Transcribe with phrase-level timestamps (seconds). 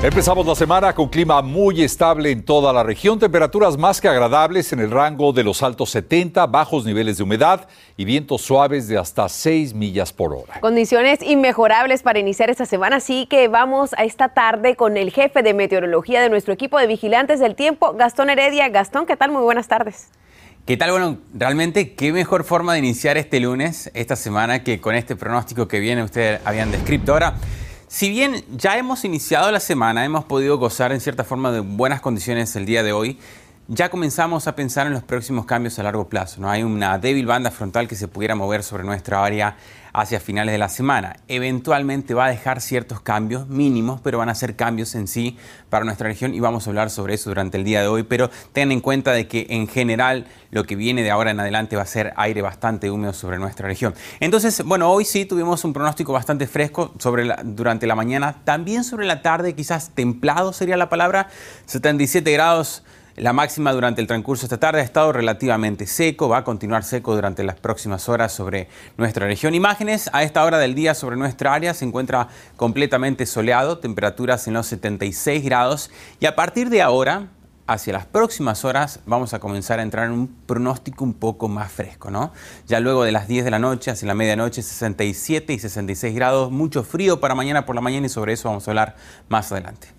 [0.00, 4.72] Empezamos la semana con clima muy estable en toda la región, temperaturas más que agradables
[4.72, 8.96] en el rango de los altos 70, bajos niveles de humedad y vientos suaves de
[8.96, 10.60] hasta 6 millas por hora.
[10.60, 15.42] Condiciones inmejorables para iniciar esta semana, así que vamos a esta tarde con el jefe
[15.42, 18.68] de meteorología de nuestro equipo de vigilantes del tiempo, Gastón Heredia.
[18.68, 19.32] Gastón, ¿qué tal?
[19.32, 20.10] Muy buenas tardes.
[20.64, 20.92] ¿Qué tal?
[20.92, 25.66] Bueno, realmente qué mejor forma de iniciar este lunes, esta semana, que con este pronóstico
[25.66, 27.14] que viene ustedes habían descrito.
[27.14, 27.34] Ahora,
[27.88, 32.02] si bien ya hemos iniciado la semana, hemos podido gozar en cierta forma de buenas
[32.02, 33.18] condiciones el día de hoy,
[33.70, 36.40] ya comenzamos a pensar en los próximos cambios a largo plazo.
[36.40, 36.48] ¿no?
[36.48, 39.56] Hay una débil banda frontal que se pudiera mover sobre nuestra área
[39.92, 41.16] hacia finales de la semana.
[41.28, 45.36] Eventualmente va a dejar ciertos cambios mínimos, pero van a ser cambios en sí
[45.68, 48.04] para nuestra región y vamos a hablar sobre eso durante el día de hoy.
[48.04, 51.76] Pero tengan en cuenta de que en general lo que viene de ahora en adelante
[51.76, 53.94] va a ser aire bastante húmedo sobre nuestra región.
[54.20, 56.94] Entonces, bueno, hoy sí tuvimos un pronóstico bastante fresco
[57.44, 61.28] durante la mañana, también sobre la tarde, quizás templado sería la palabra,
[61.66, 62.82] 77 grados
[63.20, 67.14] la máxima durante el transcurso esta tarde ha estado relativamente seco, va a continuar seco
[67.14, 69.54] durante las próximas horas sobre nuestra región.
[69.54, 74.54] Imágenes a esta hora del día sobre nuestra área se encuentra completamente soleado, temperaturas en
[74.54, 77.28] los 76 grados y a partir de ahora,
[77.66, 81.70] hacia las próximas horas, vamos a comenzar a entrar en un pronóstico un poco más
[81.70, 82.32] fresco, ¿no?
[82.66, 86.50] Ya luego de las 10 de la noche, hacia la medianoche, 67 y 66 grados,
[86.50, 88.96] mucho frío para mañana por la mañana y sobre eso vamos a hablar
[89.28, 89.97] más adelante.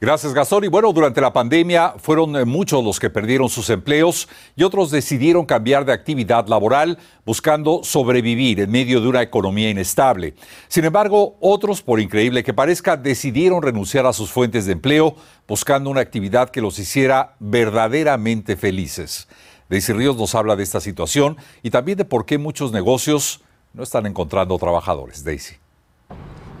[0.00, 0.64] Gracias, Gastón.
[0.64, 4.90] Y bueno, durante la pandemia fueron eh, muchos los que perdieron sus empleos y otros
[4.90, 10.34] decidieron cambiar de actividad laboral buscando sobrevivir en medio de una economía inestable.
[10.68, 15.14] Sin embargo, otros, por increíble que parezca, decidieron renunciar a sus fuentes de empleo
[15.46, 19.28] buscando una actividad que los hiciera verdaderamente felices.
[19.70, 23.42] Daisy Ríos nos habla de esta situación y también de por qué muchos negocios
[23.72, 25.24] no están encontrando trabajadores.
[25.24, 25.63] Daisy.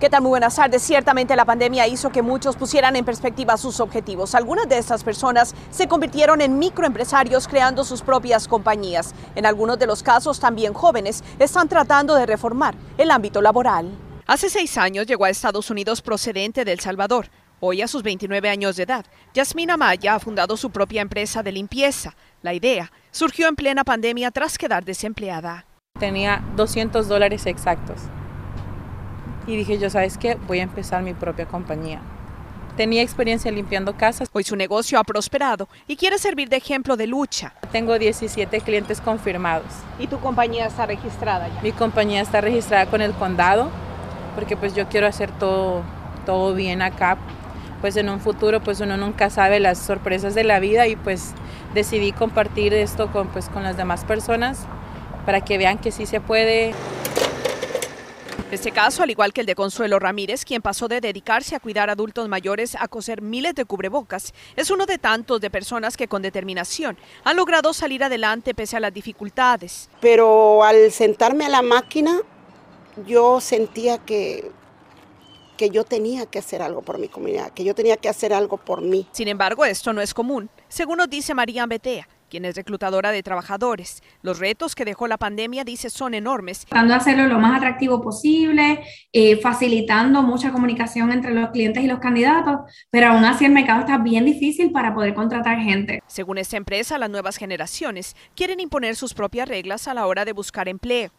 [0.00, 0.22] ¿Qué tal?
[0.22, 0.82] Muy buenas tardes.
[0.82, 4.34] Ciertamente la pandemia hizo que muchos pusieran en perspectiva sus objetivos.
[4.34, 9.14] Algunas de estas personas se convirtieron en microempresarios creando sus propias compañías.
[9.36, 13.88] En algunos de los casos también jóvenes están tratando de reformar el ámbito laboral.
[14.26, 17.28] Hace seis años llegó a Estados Unidos procedente de El Salvador.
[17.60, 21.52] Hoy, a sus 29 años de edad, Yasmina Maya ha fundado su propia empresa de
[21.52, 22.16] limpieza.
[22.42, 25.66] La idea surgió en plena pandemia tras quedar desempleada.
[26.00, 28.00] Tenía 200 dólares exactos
[29.46, 30.36] y dije yo, ¿sabes qué?
[30.46, 32.00] Voy a empezar mi propia compañía.
[32.76, 34.28] Tenía experiencia limpiando casas.
[34.32, 37.54] Hoy su negocio ha prosperado y quiere servir de ejemplo de lucha.
[37.70, 39.66] Tengo 17 clientes confirmados.
[40.00, 41.62] ¿Y tu compañía está registrada ya?
[41.62, 43.70] Mi compañía está registrada con el condado
[44.34, 45.82] porque pues yo quiero hacer todo,
[46.26, 47.16] todo bien acá.
[47.80, 51.32] Pues en un futuro pues uno nunca sabe las sorpresas de la vida y pues
[51.74, 54.66] decidí compartir esto con, pues, con las demás personas
[55.26, 56.74] para que vean que sí se puede.
[58.54, 61.90] Este caso, al igual que el de Consuelo Ramírez, quien pasó de dedicarse a cuidar
[61.90, 66.22] adultos mayores a coser miles de cubrebocas, es uno de tantos de personas que con
[66.22, 69.90] determinación han logrado salir adelante pese a las dificultades.
[70.00, 72.20] Pero al sentarme a la máquina,
[73.04, 74.52] yo sentía que
[75.56, 78.56] que yo tenía que hacer algo por mi comunidad, que yo tenía que hacer algo
[78.56, 79.06] por mí.
[79.12, 83.22] Sin embargo, esto no es común, según nos dice María Betea, quien es reclutadora de
[83.22, 84.02] trabajadores.
[84.22, 86.66] Los retos que dejó la pandemia, dice, son enormes.
[86.66, 91.86] Tratando de hacerlo lo más atractivo posible, eh, facilitando mucha comunicación entre los clientes y
[91.86, 96.02] los candidatos, pero aún así el mercado está bien difícil para poder contratar gente.
[96.06, 100.32] Según esta empresa, las nuevas generaciones quieren imponer sus propias reglas a la hora de
[100.32, 101.12] buscar empleo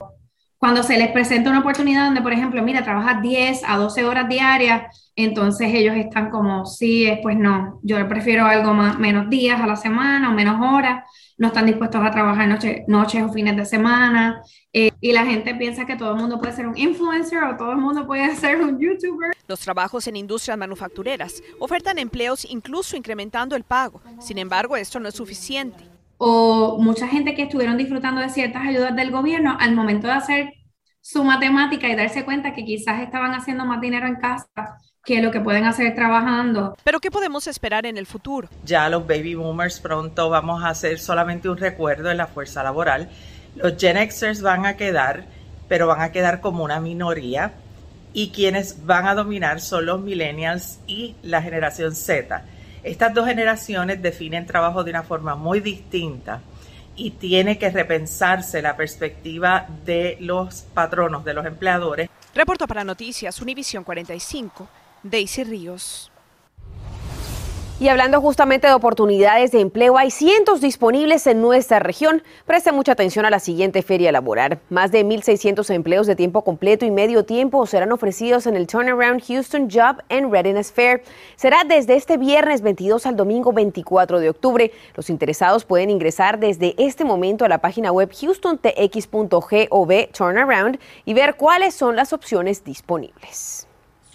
[0.58, 4.30] cuando se les presenta una oportunidad donde, por ejemplo, mira, trabajas 10 a 12 horas
[4.30, 9.68] diarias, entonces ellos están como, sí, pues no, yo prefiero algo más, menos días a
[9.68, 11.04] la semana o menos horas,
[11.38, 12.48] no están dispuestos a trabajar
[12.88, 16.54] noches o fines de semana, eh, y la gente piensa que todo el mundo puede
[16.54, 19.34] ser un influencer o todo el mundo puede ser un youtuber.
[19.48, 25.10] Los trabajos en industrias manufactureras ofertan empleos incluso incrementando el pago, sin embargo, esto no
[25.10, 30.08] es suficiente o mucha gente que estuvieron disfrutando de ciertas ayudas del gobierno al momento
[30.08, 30.54] de hacer
[31.02, 35.30] su matemática y darse cuenta que quizás estaban haciendo más dinero en casa que lo
[35.30, 36.76] que pueden hacer trabajando.
[36.84, 38.50] Pero ¿qué podemos esperar en el futuro?
[38.64, 43.10] Ya los baby boomers pronto vamos a hacer solamente un recuerdo de la fuerza laboral.
[43.56, 45.26] Los Gen Xers van a quedar,
[45.68, 47.54] pero van a quedar como una minoría
[48.14, 52.44] y quienes van a dominar son los millennials y la generación Z
[52.86, 56.42] estas dos generaciones definen trabajo de una forma muy distinta
[56.96, 62.10] y tiene que repensarse la perspectiva de los patronos, de los empleadores.
[62.34, 64.70] Reporto para Noticias Univisión 45,
[65.02, 66.12] Daisy Ríos.
[67.78, 72.24] Y hablando justamente de oportunidades de empleo, hay cientos disponibles en nuestra región.
[72.46, 74.60] Preste mucha atención a la siguiente feria laboral.
[74.70, 79.22] Más de 1.600 empleos de tiempo completo y medio tiempo serán ofrecidos en el Turnaround
[79.28, 81.04] Houston Job and Readiness Fair.
[81.36, 84.72] Será desde este viernes 22 al domingo 24 de octubre.
[84.96, 91.36] Los interesados pueden ingresar desde este momento a la página web houstontx.gov Turnaround y ver
[91.36, 93.68] cuáles son las opciones disponibles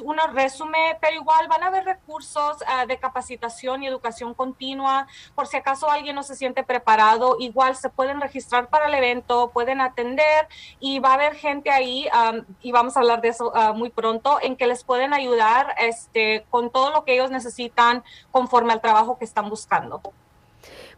[0.03, 5.07] unos resumen, pero igual van a haber recursos uh, de capacitación y educación continua.
[5.35, 9.51] Por si acaso alguien no se siente preparado, igual se pueden registrar para el evento,
[9.51, 10.49] pueden atender
[10.79, 13.91] y va a haber gente ahí, um, y vamos a hablar de eso uh, muy
[13.91, 18.81] pronto, en que les pueden ayudar este, con todo lo que ellos necesitan conforme al
[18.81, 20.01] trabajo que están buscando.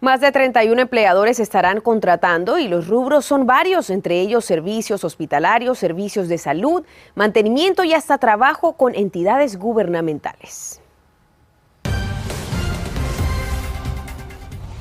[0.02, 5.78] Más de 31 empleadores estarán contratando y los rubros son varios, entre ellos servicios hospitalarios,
[5.78, 6.84] servicios de salud,
[7.14, 10.81] mantenimiento y hasta trabajo con entidades gubernamentales.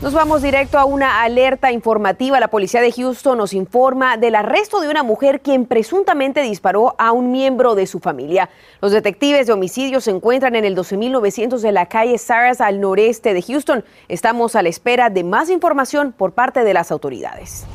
[0.02, 2.40] Nos vamos directo a una alerta informativa.
[2.40, 7.12] La policía de Houston nos informa del arresto de una mujer quien presuntamente disparó a
[7.12, 8.50] un miembro de su familia.
[8.82, 13.36] Los detectives de homicidio se encuentran en el 12.900 de la calle Saras al noreste
[13.36, 13.86] de Houston.
[14.08, 17.68] Estamos a la espera de más información por parte de las autoridades.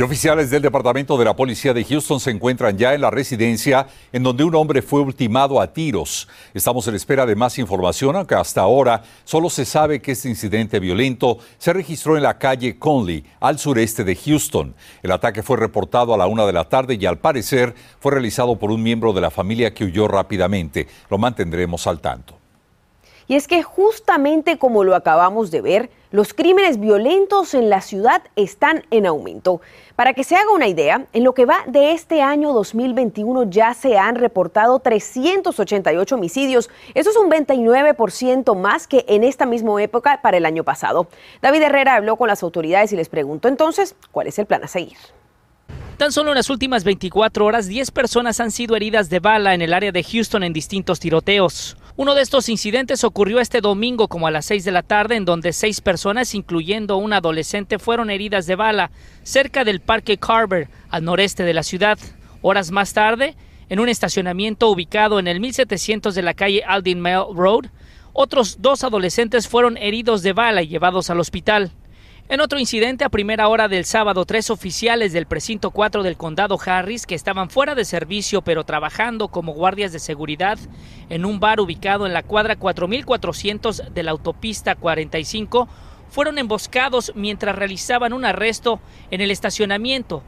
[0.00, 3.86] Y oficiales del Departamento de la Policía de Houston se encuentran ya en la residencia
[4.14, 6.26] en donde un hombre fue ultimado a tiros.
[6.54, 10.80] Estamos en espera de más información, aunque hasta ahora solo se sabe que este incidente
[10.80, 14.74] violento se registró en la calle Conley, al sureste de Houston.
[15.02, 18.58] El ataque fue reportado a la una de la tarde y al parecer fue realizado
[18.58, 20.88] por un miembro de la familia que huyó rápidamente.
[21.10, 22.38] Lo mantendremos al tanto.
[23.28, 28.22] Y es que justamente como lo acabamos de ver, los crímenes violentos en la ciudad
[28.34, 29.60] están en aumento.
[29.94, 33.74] Para que se haga una idea, en lo que va de este año 2021 ya
[33.74, 36.68] se han reportado 388 homicidios.
[36.94, 41.06] Eso es un 29% más que en esta misma época para el año pasado.
[41.42, 44.68] David Herrera habló con las autoridades y les preguntó entonces cuál es el plan a
[44.68, 44.96] seguir.
[45.96, 49.60] Tan solo en las últimas 24 horas, 10 personas han sido heridas de bala en
[49.60, 51.76] el área de Houston en distintos tiroteos.
[52.00, 55.26] Uno de estos incidentes ocurrió este domingo como a las 6 de la tarde, en
[55.26, 58.90] donde seis personas, incluyendo una adolescente, fueron heridas de bala
[59.22, 61.98] cerca del Parque Carver, al noreste de la ciudad.
[62.40, 63.36] Horas más tarde,
[63.68, 67.66] en un estacionamiento ubicado en el 1700 de la calle Aldin Mill Road,
[68.14, 71.70] otros dos adolescentes fueron heridos de bala y llevados al hospital.
[72.30, 76.56] En otro incidente, a primera hora del sábado, tres oficiales del precinto 4 del condado
[76.64, 80.56] Harris, que estaban fuera de servicio pero trabajando como guardias de seguridad
[81.08, 85.68] en un bar ubicado en la cuadra 4400 de la autopista 45,
[86.08, 88.78] fueron emboscados mientras realizaban un arresto
[89.10, 90.22] en el estacionamiento.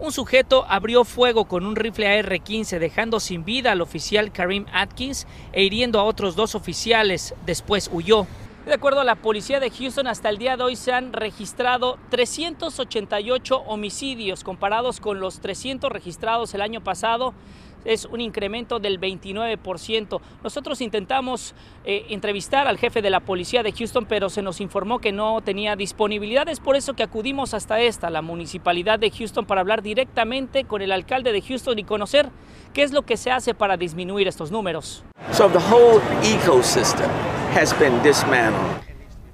[0.00, 5.28] Un sujeto abrió fuego con un rifle AR-15 dejando sin vida al oficial Karim Atkins
[5.52, 7.32] e hiriendo a otros dos oficiales.
[7.46, 8.26] Después huyó.
[8.66, 11.98] De acuerdo a la policía de Houston, hasta el día de hoy se han registrado
[12.08, 17.34] 388 homicidios comparados con los 300 registrados el año pasado.
[17.84, 20.20] Es un incremento del 29%.
[20.42, 21.54] Nosotros intentamos
[21.84, 25.40] eh, entrevistar al jefe de la policía de Houston, pero se nos informó que no
[25.42, 26.48] tenía disponibilidad.
[26.48, 30.82] Es por eso que acudimos hasta esta, la municipalidad de Houston, para hablar directamente con
[30.82, 32.30] el alcalde de Houston y conocer
[32.72, 35.04] qué es lo que se hace para disminuir estos números.
[35.32, 37.10] So the whole ecosystem
[37.54, 38.84] has been dismantled.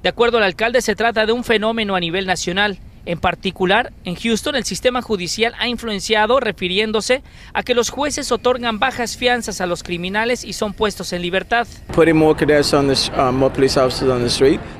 [0.02, 2.78] De acuerdo al alcalde, se trata de un fenómeno a nivel nacional.
[3.06, 7.22] En particular, en Houston el sistema judicial ha influenciado refiriéndose
[7.54, 11.66] a que los jueces otorgan bajas fianzas a los criminales y son puestos en libertad.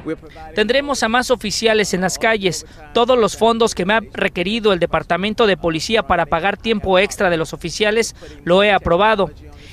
[0.05, 0.15] Uh.
[0.55, 2.67] Tendremos a más oficiales en las calles.
[2.93, 7.31] Todos los fondos que me ha requerido el Departamento de Policía para pagar tiempo extra
[7.31, 9.31] de los oficiales lo he aprobado.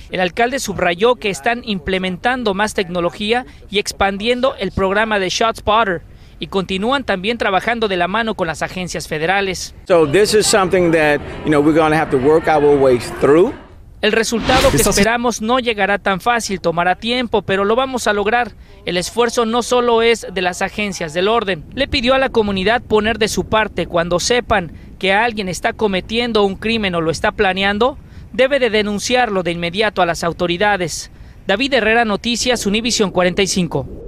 [0.10, 6.02] El alcalde subrayó que están implementando más tecnología y expandiendo el programa de ShotSpotter
[6.40, 9.74] y continúan también trabajando de la mano con las agencias federales.
[9.88, 13.00] So this is something that, you know, we're going to have to work our way
[13.20, 13.54] through.
[14.00, 18.52] El resultado que esperamos no llegará tan fácil, tomará tiempo, pero lo vamos a lograr.
[18.86, 21.66] El esfuerzo no solo es de las agencias del orden.
[21.74, 26.44] Le pidió a la comunidad poner de su parte cuando sepan que alguien está cometiendo
[26.44, 27.98] un crimen o lo está planeando,
[28.34, 31.10] debe de denunciarlo de inmediato a las autoridades.
[31.48, 34.07] David Herrera, Noticias, Univision 45.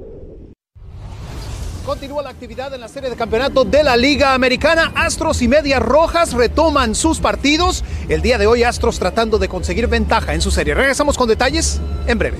[1.89, 4.91] Continúa la actividad en la serie de campeonato de la Liga Americana.
[4.93, 7.83] Astros y Medias Rojas retoman sus partidos.
[8.07, 10.75] El día de hoy Astros tratando de conseguir ventaja en su serie.
[10.75, 12.37] Regresamos con detalles en breve.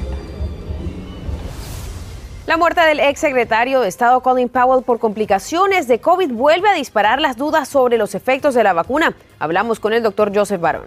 [2.46, 6.74] La muerte del ex secretario de Estado Colin Powell por complicaciones de COVID vuelve a
[6.74, 9.15] disparar las dudas sobre los efectos de la vacuna.
[9.39, 10.86] Hablamos con el doctor Joseph Barón.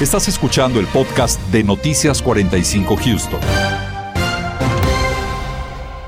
[0.00, 3.83] Estás escuchando el podcast de Noticias 45 Houston.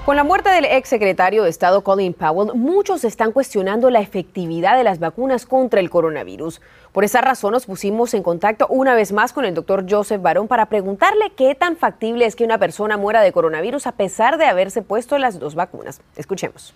[0.07, 4.77] Con la muerte del ex secretario de Estado Colin Powell, muchos están cuestionando la efectividad
[4.77, 6.61] de las vacunas contra el coronavirus.
[6.93, 10.47] Por esa razón nos pusimos en contacto una vez más con el doctor Joseph Barón
[10.47, 14.45] para preguntarle qué tan factible es que una persona muera de coronavirus a pesar de
[14.45, 16.01] haberse puesto las dos vacunas.
[16.15, 16.73] Escuchemos.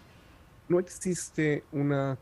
[0.69, 2.19] No existe una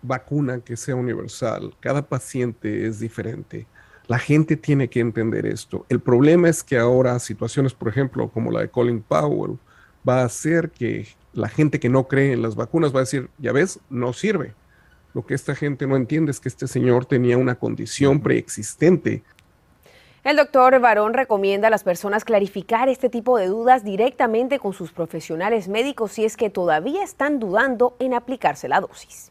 [0.00, 1.74] vacuna que sea universal.
[1.80, 3.66] Cada paciente es diferente.
[4.06, 5.84] La gente tiene que entender esto.
[5.90, 9.58] El problema es que ahora situaciones, por ejemplo, como la de Colin Powell,
[10.06, 13.28] va a hacer que la gente que no cree en las vacunas va a decir,
[13.38, 14.54] ya ves, no sirve.
[15.14, 19.22] Lo que esta gente no entiende es que este señor tenía una condición preexistente.
[20.24, 24.92] El doctor Barón recomienda a las personas clarificar este tipo de dudas directamente con sus
[24.92, 29.30] profesionales médicos si es que todavía están dudando en aplicarse la dosis.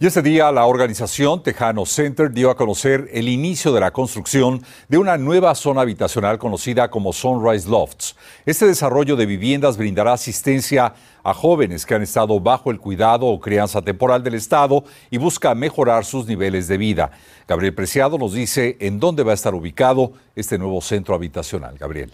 [0.00, 4.60] Y ese día la organización Tejano Center dio a conocer el inicio de la construcción
[4.88, 8.16] de una nueva zona habitacional conocida como Sunrise Lofts.
[8.44, 13.38] Este desarrollo de viviendas brindará asistencia a jóvenes que han estado bajo el cuidado o
[13.38, 17.12] crianza temporal del Estado y busca mejorar sus niveles de vida.
[17.46, 21.78] Gabriel Preciado nos dice en dónde va a estar ubicado este nuevo centro habitacional.
[21.78, 22.12] Gabriel.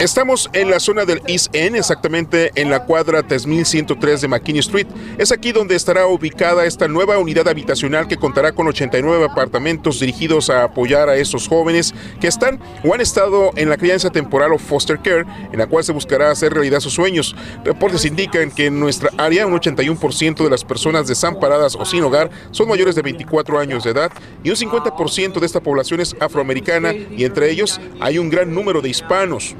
[0.00, 4.88] Estamos en la zona del East End, exactamente en la cuadra 3103 de McKinney Street.
[5.18, 10.50] Es aquí donde estará ubicada esta nueva unidad habitacional que contará con 89 apartamentos dirigidos
[10.50, 14.58] a apoyar a esos jóvenes que están o han estado en la crianza temporal o
[14.58, 17.36] foster care, en la cual se buscará hacer realidad sus sueños.
[17.64, 22.30] Reportes indican que en nuestra área un 81% de las personas desamparadas o sin hogar
[22.50, 24.10] son mayores de 24 años de edad
[24.42, 28.80] y un 50% de esta población es afroamericana y entre ellos hay un gran número
[28.80, 29.52] de hispanos.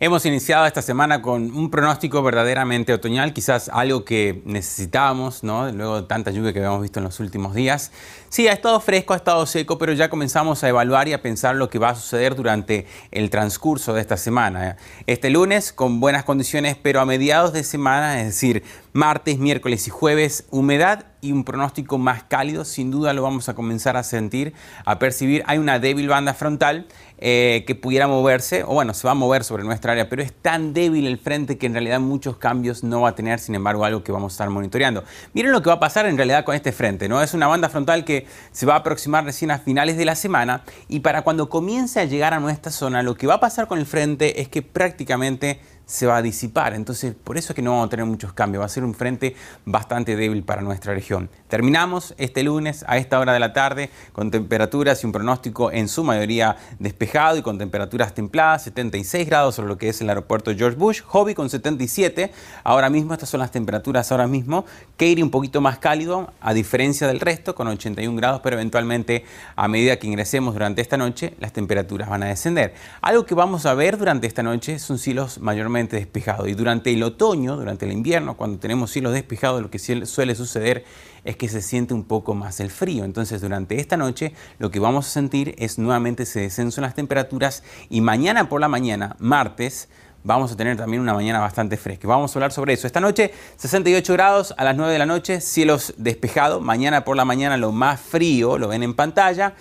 [0.00, 5.72] Hemos iniciado esta semana con un pronóstico verdaderamente otoñal, quizás algo que necesitábamos, ¿no?
[5.72, 7.90] Luego de tanta lluvia que habíamos visto en los últimos días.
[8.28, 11.56] Sí, ha estado fresco, ha estado seco, pero ya comenzamos a evaluar y a pensar
[11.56, 14.76] lo que va a suceder durante el transcurso de esta semana.
[15.08, 18.62] Este lunes con buenas condiciones, pero a mediados de semana, es decir,
[18.98, 23.54] martes, miércoles y jueves, humedad y un pronóstico más cálido, sin duda lo vamos a
[23.54, 25.44] comenzar a sentir, a percibir.
[25.46, 26.86] Hay una débil banda frontal
[27.18, 30.32] eh, que pudiera moverse, o bueno, se va a mover sobre nuestra área, pero es
[30.32, 33.84] tan débil el frente que en realidad muchos cambios no va a tener, sin embargo,
[33.84, 35.04] algo que vamos a estar monitoreando.
[35.32, 37.22] Miren lo que va a pasar en realidad con este frente, ¿no?
[37.22, 40.64] Es una banda frontal que se va a aproximar recién a finales de la semana
[40.88, 43.78] y para cuando comience a llegar a nuestra zona, lo que va a pasar con
[43.78, 46.74] el frente es que prácticamente se va a disipar.
[46.74, 48.60] Entonces, por eso es que no vamos a tener muchos cambios.
[48.60, 51.30] Va a ser un frente bastante débil para nuestra región.
[51.48, 55.88] Terminamos este lunes a esta hora de la tarde con temperaturas y un pronóstico en
[55.88, 60.54] su mayoría despejado y con temperaturas templadas, 76 grados sobre lo que es el aeropuerto
[60.54, 62.32] George Bush, Hobby con 77.
[62.64, 64.66] Ahora mismo, estas son las temperaturas ahora mismo.
[64.98, 69.24] Katy un poquito más cálido, a diferencia del resto, con 81 grados, pero eventualmente
[69.56, 72.74] a medida que ingresemos durante esta noche, las temperaturas van a descender.
[73.00, 76.48] Algo que vamos a ver durante esta noche son cielos mayormente despejado.
[76.48, 80.84] Y durante el otoño, durante el invierno, cuando tenemos cielos despejados, lo que suele suceder
[81.24, 83.04] es que se siente un poco más el frío.
[83.04, 86.94] Entonces, durante esta noche, lo que vamos a sentir es nuevamente ese descenso en las
[86.94, 89.88] temperaturas y mañana por la mañana, martes,
[90.24, 92.08] vamos a tener también una mañana bastante fresca.
[92.08, 92.86] Vamos a hablar sobre eso.
[92.86, 96.62] Esta noche 68 grados a las 9 de la noche, cielos despejados.
[96.62, 99.54] Mañana por la mañana lo más frío, lo ven en pantalla.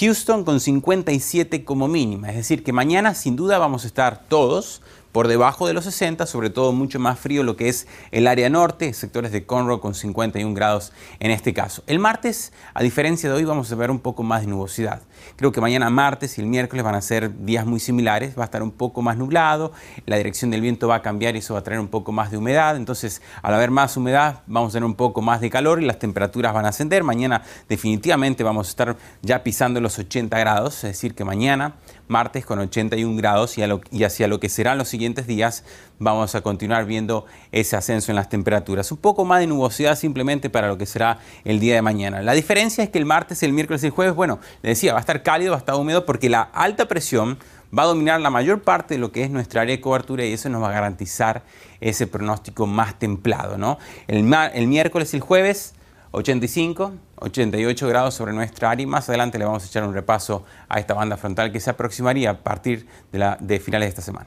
[0.00, 2.30] Houston con 57 como mínima.
[2.30, 4.82] Es decir, que mañana sin duda vamos a estar todos
[5.16, 8.50] por debajo de los 60, sobre todo mucho más frío lo que es el área
[8.50, 11.82] norte, sectores de Conroe con 51 grados en este caso.
[11.86, 15.00] El martes, a diferencia de hoy, vamos a ver un poco más de nubosidad.
[15.36, 18.44] Creo que mañana martes y el miércoles van a ser días muy similares, va a
[18.44, 19.72] estar un poco más nublado,
[20.04, 22.30] la dirección del viento va a cambiar y eso va a traer un poco más
[22.30, 25.82] de humedad, entonces al haber más humedad vamos a tener un poco más de calor
[25.82, 27.04] y las temperaturas van a ascender.
[27.04, 31.76] Mañana definitivamente vamos a estar ya pisando los 80 grados, es decir, que mañana
[32.08, 35.64] martes con 81 grados y, y, hacia lo que serán los siguientes días
[35.98, 38.90] vamos a continuar viendo ese ascenso en las temperaturas.
[38.92, 42.22] Un poco más de nubosidad simplemente para lo que será el día de mañana.
[42.22, 44.98] La diferencia es que el martes, el miércoles y el jueves, bueno, le decía, va
[44.98, 47.38] a estar cálido, va a estar húmedo porque la alta presión
[47.76, 50.32] va a dominar la mayor parte de lo que es nuestra área de cobertura y
[50.32, 51.42] eso nos va a garantizar
[51.80, 53.58] ese pronóstico más templado.
[53.58, 53.78] ¿no?
[54.06, 55.74] El, el miércoles y el jueves
[56.12, 60.44] 85, 88 grados sobre nuestra área y más adelante le vamos a echar un repaso
[60.68, 64.02] a esta banda frontal que se aproximaría a partir de, la, de finales de esta
[64.02, 64.26] semana.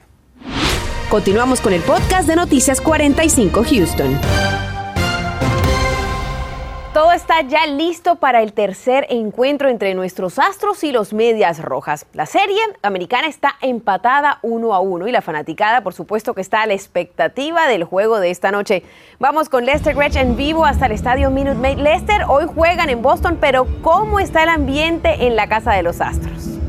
[1.08, 4.69] Continuamos con el podcast de Noticias 45 Houston.
[7.00, 12.04] Todo está ya listo para el tercer encuentro entre nuestros astros y los medias rojas.
[12.12, 16.60] La serie americana está empatada uno a uno y la fanaticada, por supuesto, que está
[16.60, 18.82] a la expectativa del juego de esta noche.
[19.18, 21.78] Vamos con Lester Gretsch en vivo hasta el estadio Minute Maid.
[21.78, 26.02] Lester, hoy juegan en Boston, pero ¿cómo está el ambiente en la casa de los
[26.02, 26.59] astros?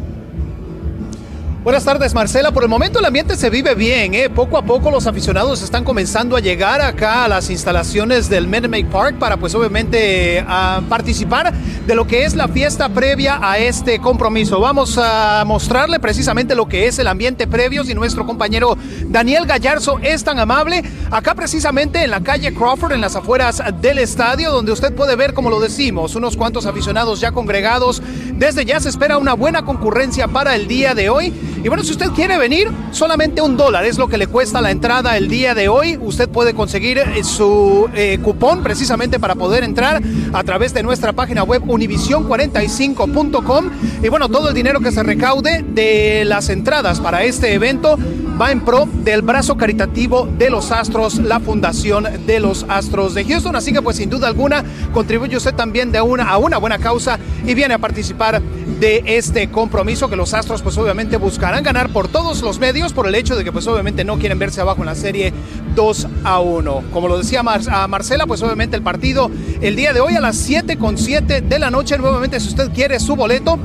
[1.63, 2.51] Buenas tardes, Marcela.
[2.51, 4.15] Por el momento el ambiente se vive bien.
[4.15, 4.31] ¿eh?
[4.31, 8.85] Poco a poco los aficionados están comenzando a llegar acá a las instalaciones del Minute
[8.85, 10.43] Park para, pues, obviamente,
[10.89, 14.59] participar de lo que es la fiesta previa a este compromiso.
[14.59, 17.83] Vamos a mostrarle precisamente lo que es el ambiente previo.
[17.83, 18.75] Si nuestro compañero
[19.05, 23.99] Daniel Gallarzo es tan amable, acá precisamente en la calle Crawford, en las afueras del
[23.99, 28.01] estadio, donde usted puede ver, como lo decimos, unos cuantos aficionados ya congregados.
[28.33, 31.31] Desde ya se espera una buena concurrencia para el día de hoy.
[31.63, 34.71] Y bueno, si usted quiere venir, solamente un dólar es lo que le cuesta la
[34.71, 35.95] entrada el día de hoy.
[36.01, 40.01] Usted puede conseguir eh, su eh, cupón precisamente para poder entrar
[40.33, 43.69] a través de nuestra página web univision45.com.
[44.01, 47.95] Y bueno, todo el dinero que se recaude de las entradas para este evento
[48.41, 53.23] va en pro del brazo caritativo de los Astros, la Fundación de los Astros de
[53.23, 53.55] Houston.
[53.55, 57.19] Así que pues sin duda alguna contribuye usted también de una, a una buena causa
[57.45, 58.41] y viene a participar
[58.81, 63.07] de este compromiso que los Astros pues obviamente buscarán ganar por todos los medios por
[63.07, 65.31] el hecho de que pues obviamente no quieren verse abajo en la serie
[65.75, 66.83] 2 a 1.
[66.91, 69.29] Como lo decía a Marcela, pues obviamente el partido
[69.61, 72.71] el día de hoy a las 7 con 7 de la noche, nuevamente si usted
[72.71, 73.59] quiere su boleto,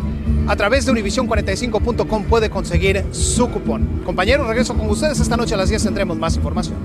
[0.48, 4.02] a través de univision45.com puede conseguir su cupón.
[4.04, 5.18] Compañeros, regreso con ustedes.
[5.18, 6.76] Esta noche a las 10 tendremos más información.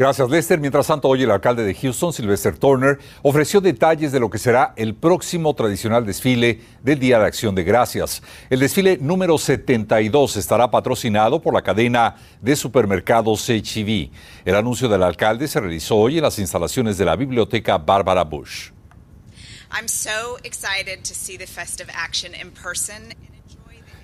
[0.00, 0.58] Gracias, Lester.
[0.58, 4.72] Mientras tanto, hoy el alcalde de Houston, Sylvester Turner, ofreció detalles de lo que será
[4.76, 8.22] el próximo tradicional desfile del Día de Acción de Gracias.
[8.48, 14.08] El desfile número 72 estará patrocinado por la cadena de supermercados HEV.
[14.46, 18.70] El anuncio del alcalde se realizó hoy en las instalaciones de la biblioteca Barbara Bush.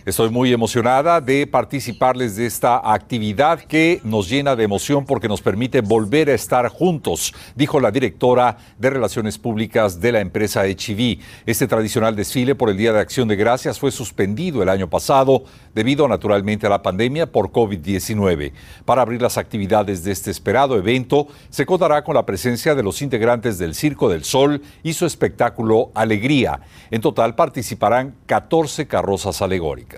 [0.06, 5.42] Estoy muy emocionada de participarles de esta actividad que nos llena de emoción porque nos
[5.42, 11.18] permite volver a estar juntos, dijo la directora de Relaciones Públicas de la empresa HV.
[11.44, 15.42] Este tradicional desfile por el Día de Acción de Gracias fue suspendido el año pasado
[15.74, 18.52] debido naturalmente a la pandemia por COVID-19.
[18.84, 23.02] Para abrir las actividades de este esperado evento, se contará con la presencia de los
[23.02, 26.60] integrantes del Circo del Sol y su espectáculo Alegría.
[26.92, 29.95] En total participarán 14 carrozas alegóricas.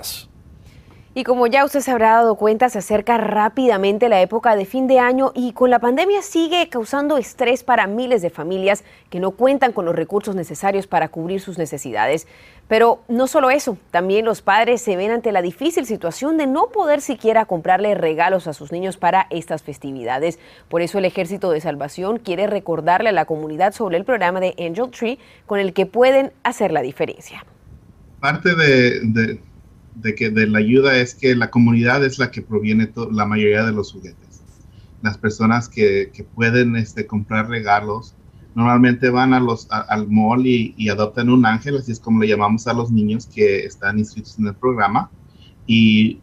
[1.19, 4.87] Y como ya usted se habrá dado cuenta, se acerca rápidamente la época de fin
[4.87, 9.33] de año y con la pandemia sigue causando estrés para miles de familias que no
[9.33, 12.29] cuentan con los recursos necesarios para cubrir sus necesidades.
[12.69, 16.69] Pero no solo eso, también los padres se ven ante la difícil situación de no
[16.69, 20.39] poder siquiera comprarle regalos a sus niños para estas festividades.
[20.69, 24.55] Por eso el Ejército de Salvación quiere recordarle a la comunidad sobre el programa de
[24.57, 27.45] Angel Tree con el que pueden hacer la diferencia.
[28.21, 29.48] Parte de de
[30.17, 33.73] que de la ayuda es que la comunidad es la que proviene la mayoría de
[33.73, 34.43] los juguetes.
[35.03, 38.15] Las personas que, que pueden este, comprar regalos
[38.55, 42.67] normalmente van a los, al mall y, adoptan un ángel, así es como le llamamos
[42.67, 45.11] a los niños que están inscritos en el programa,
[45.67, 46.19] y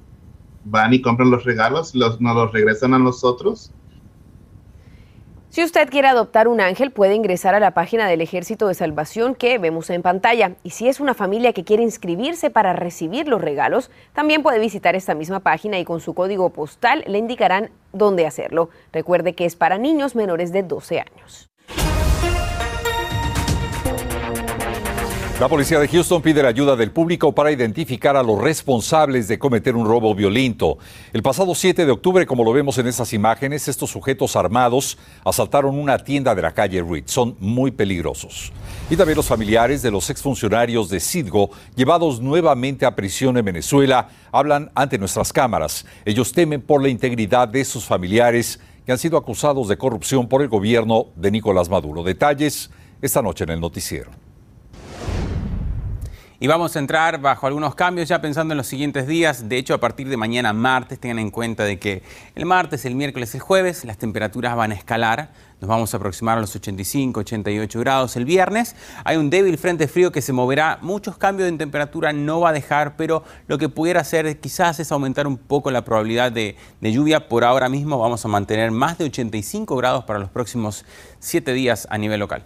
[0.66, 3.72] van y compran los regalos, los, nos los regresan a nosotros
[5.56, 9.36] si usted quiere adoptar un ángel, puede ingresar a la página del Ejército de Salvación
[9.36, 10.58] que vemos en pantalla.
[10.64, 14.98] Y si es una familia que quiere inscribirse para recibir los regalos, también puede visitar
[14.98, 18.70] esta misma página y con su código postal le indicarán dónde hacerlo.
[18.92, 21.50] Recuerde que es para niños menores de 12 años.
[25.38, 29.38] La policía de Houston pide la ayuda del público para identificar a los responsables de
[29.38, 30.78] cometer un robo violento.
[31.12, 35.78] El pasado 7 de octubre, como lo vemos en estas imágenes, estos sujetos armados asaltaron
[35.78, 37.04] una tienda de la calle Reed.
[37.08, 38.54] Son muy peligrosos.
[38.90, 44.08] Y también los familiares de los exfuncionarios de Sidgo, llevados nuevamente a prisión en Venezuela,
[44.32, 45.86] hablan ante nuestras cámaras.
[46.06, 50.42] Ellos temen por la integridad de sus familiares que han sido acusados de corrupción por
[50.42, 52.04] el gobierno de Nicolás Maduro.
[52.04, 52.72] Detalles
[53.02, 54.25] esta noche en el noticiero.
[56.46, 59.50] Y vamos a entrar bajo algunos cambios ya pensando en los siguientes días.
[59.50, 62.04] De hecho, a partir de mañana martes, tengan en cuenta de que
[62.36, 65.32] el martes, el miércoles, el jueves, las temperaturas van a escalar.
[65.60, 68.76] Nos vamos a aproximar a los 85, 88 grados el viernes.
[69.06, 70.78] Hay un débil frente frío que se moverá.
[70.84, 74.92] Muchos cambios en temperatura no va a dejar, pero lo que pudiera hacer quizás es
[74.92, 77.28] aumentar un poco la probabilidad de, de lluvia.
[77.28, 80.86] Por ahora mismo vamos a mantener más de 85 grados para los próximos
[81.18, 82.44] 7 días a nivel local.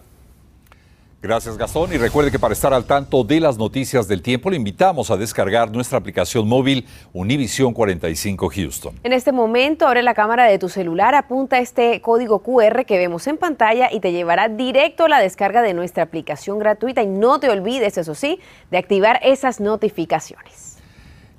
[1.22, 4.56] Gracias Gastón y recuerde que para estar al tanto de las noticias del tiempo le
[4.56, 9.00] invitamos a descargar nuestra aplicación móvil Univision 45 Houston.
[9.04, 13.28] En este momento abre la cámara de tu celular, apunta este código QR que vemos
[13.28, 17.42] en pantalla y te llevará directo a la descarga de nuestra aplicación gratuita y no
[17.42, 18.40] te olvides, eso sí,
[18.72, 20.78] de activar esas notificaciones.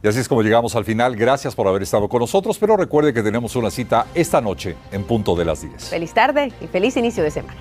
[0.03, 1.16] Y así es como llegamos al final.
[1.16, 5.05] Gracias por haber estado con nosotros, pero recuerde que tenemos una cita esta noche en
[5.05, 5.88] punto de las 10.
[5.88, 7.61] Feliz tarde y feliz inicio de semana.